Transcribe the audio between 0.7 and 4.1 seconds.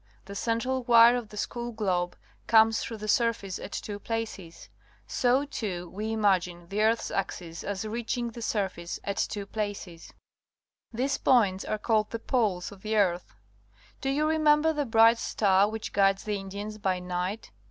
wire of the school globe comes through the surface at two